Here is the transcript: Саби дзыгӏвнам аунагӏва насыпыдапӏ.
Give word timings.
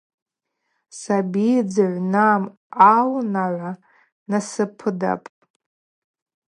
Саби 0.99 1.45
дзыгӏвнам 1.65 2.43
аунагӏва 2.91 3.71
насыпыдапӏ. 4.29 5.29